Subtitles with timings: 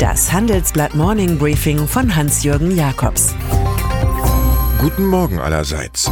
[0.00, 3.34] Das Handelsblatt Morning Briefing von Hans-Jürgen Jakobs.
[4.80, 6.10] Guten Morgen allerseits.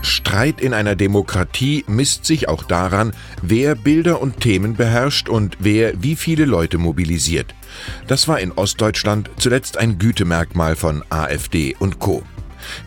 [0.00, 3.12] Streit in einer Demokratie misst sich auch daran,
[3.42, 7.52] wer Bilder und Themen beherrscht und wer wie viele Leute mobilisiert.
[8.06, 12.22] Das war in Ostdeutschland zuletzt ein Gütemerkmal von AfD und Co.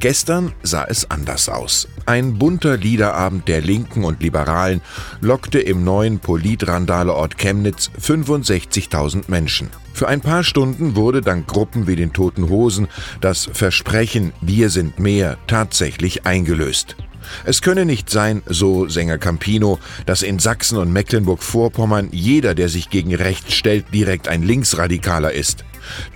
[0.00, 1.88] Gestern sah es anders aus.
[2.04, 4.82] Ein bunter Liederabend der Linken und Liberalen
[5.22, 9.70] lockte im neuen Politrandale-Ort Chemnitz 65.000 Menschen.
[10.00, 12.88] Für ein paar Stunden wurde dank Gruppen wie den Toten Hosen
[13.20, 16.96] das Versprechen Wir sind mehr tatsächlich eingelöst.
[17.44, 22.88] Es könne nicht sein, so Sänger Campino, dass in Sachsen und Mecklenburg-Vorpommern jeder, der sich
[22.88, 25.66] gegen rechts stellt, direkt ein Linksradikaler ist.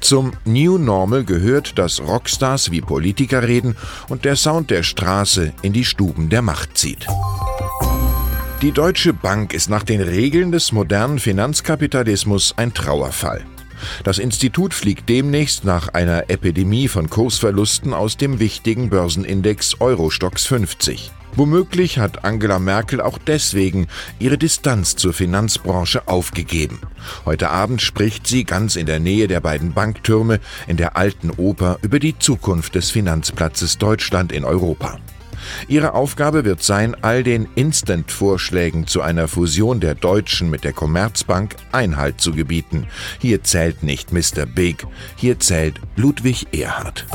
[0.01, 3.77] Zum New Normal gehört, dass Rockstars wie Politiker reden
[4.09, 7.07] und der Sound der Straße in die Stuben der Macht zieht.
[8.63, 13.45] Die Deutsche Bank ist nach den Regeln des modernen Finanzkapitalismus ein Trauerfall.
[14.05, 21.11] Das Institut fliegt demnächst nach einer Epidemie von Kursverlusten aus dem wichtigen Börsenindex Eurostox 50.
[21.37, 23.89] Womöglich hat Angela Merkel auch deswegen
[24.21, 26.81] ihre Distanz zur Finanzbranche aufgegeben.
[27.25, 31.79] Heute Abend spricht sie ganz in der Nähe der beiden Banktürme in der alten Oper
[31.83, 34.99] über die Zukunft des Finanzplatzes Deutschland in Europa.
[35.69, 41.57] Ihre Aufgabe wird sein, all den Instant-Vorschlägen zu einer Fusion der Deutschen mit der Commerzbank
[41.73, 42.87] Einhalt zu gebieten.
[43.19, 44.47] Hier zählt nicht Mr.
[44.47, 47.07] Big, hier zählt Ludwig Erhard.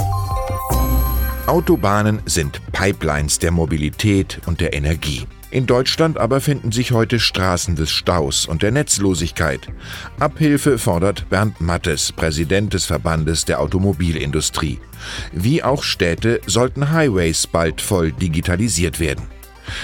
[1.47, 5.25] Autobahnen sind Pipelines der Mobilität und der Energie.
[5.51, 9.67] In Deutschland aber finden sich heute Straßen des Staus und der Netzlosigkeit.
[10.19, 14.79] Abhilfe fordert Bernd Mattes, Präsident des Verbandes der Automobilindustrie.
[15.31, 19.38] Wie auch Städte sollten Highways bald voll digitalisiert werden.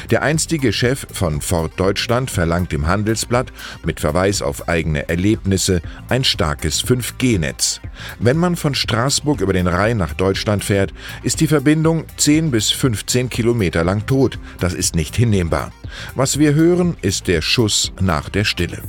[0.10, 3.52] Der einstige Chef von Ford Deutschland verlangt im Handelsblatt
[3.84, 7.82] mit Verweis auf eigene Erlebnisse ein starkes 5G-Netz.
[8.20, 12.72] Wenn man von Straßburg über den Rhein nach Deutschland fährt, ist die Verbindung 10 bis
[12.72, 14.40] 15 Kilometer lang tot.
[14.60, 15.72] Das ist nicht hinnehmbar.
[16.16, 18.82] Was wir hören, ist der Schuss nach der Stille.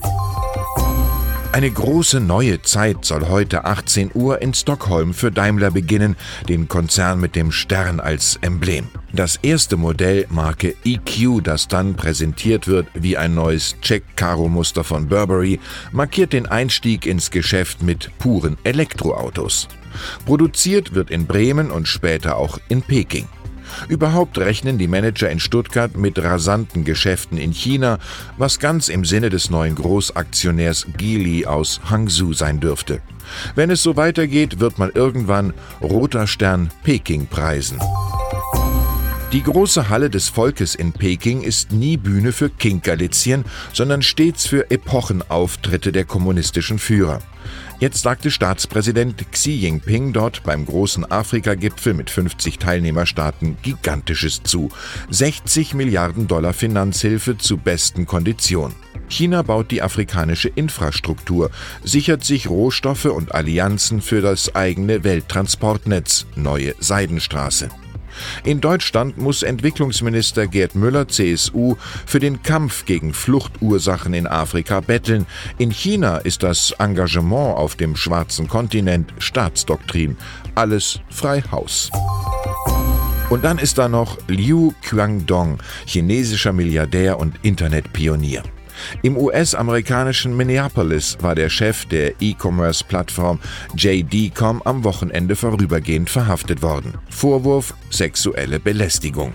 [1.56, 6.14] Eine große neue Zeit soll heute 18 Uhr in Stockholm für Daimler beginnen,
[6.50, 8.88] den Konzern mit dem Stern als Emblem.
[9.14, 15.58] Das erste Modell Marke EQ, das dann präsentiert wird wie ein neues Check-Karo-Muster von Burberry,
[15.92, 19.66] markiert den Einstieg ins Geschäft mit puren Elektroautos.
[20.26, 23.28] Produziert wird in Bremen und später auch in Peking.
[23.88, 27.98] Überhaupt rechnen die Manager in Stuttgart mit rasanten Geschäften in China,
[28.38, 33.00] was ganz im Sinne des neuen Großaktionärs Geely aus Hangzhou sein dürfte.
[33.54, 37.78] Wenn es so weitergeht, wird man irgendwann Roter Stern Peking preisen.
[39.36, 44.70] Die große Halle des Volkes in Peking ist nie Bühne für Kinkerlitzchen, sondern stets für
[44.70, 47.18] Epochenauftritte der kommunistischen Führer.
[47.78, 54.70] Jetzt sagte Staatspräsident Xi Jinping dort beim großen Afrika-Gipfel mit 50 Teilnehmerstaaten Gigantisches zu.
[55.10, 58.74] 60 Milliarden Dollar Finanzhilfe zu besten Konditionen.
[59.10, 61.50] China baut die afrikanische Infrastruktur,
[61.84, 67.68] sichert sich Rohstoffe und Allianzen für das eigene Welttransportnetz, neue Seidenstraße.
[68.44, 75.26] In Deutschland muss Entwicklungsminister Gerd Müller, CSU, für den Kampf gegen Fluchtursachen in Afrika betteln.
[75.58, 80.16] In China ist das Engagement auf dem schwarzen Kontinent Staatsdoktrin.
[80.54, 81.90] Alles frei Haus.
[83.28, 88.42] Und dann ist da noch Liu Qiangdong, chinesischer Milliardär und Internetpionier.
[89.02, 93.38] Im US-amerikanischen Minneapolis war der Chef der E-Commerce-Plattform
[93.76, 96.94] JD.com am Wochenende vorübergehend verhaftet worden.
[97.10, 99.32] Vorwurf sexuelle Belästigung.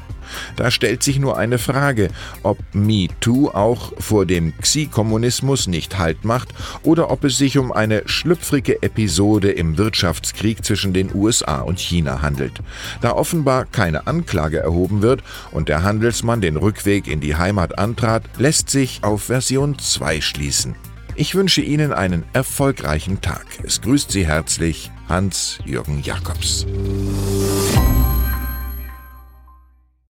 [0.56, 2.10] Da stellt sich nur eine Frage,
[2.44, 6.50] ob MeToo auch vor dem Xi-Kommunismus nicht Halt macht
[6.84, 12.22] oder ob es sich um eine schlüpfrige Episode im Wirtschaftskrieg zwischen den USA und China
[12.22, 12.54] handelt.
[13.02, 18.24] Da offenbar keine Anklage erhoben wird und der Handelsmann den Rückweg in die Heimat antrat,
[18.38, 20.76] lässt sich auf Version 2 schließen.
[21.16, 23.46] Ich wünsche Ihnen einen erfolgreichen Tag.
[23.64, 26.66] Es grüßt Sie herzlich Hans-Jürgen Jakobs.